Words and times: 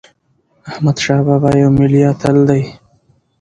احمدشاه 0.71 1.21
بابا 1.27 1.49
یو 1.61 1.69
ملي 1.77 2.01
اتل 2.11 2.37
دی. 2.49 2.61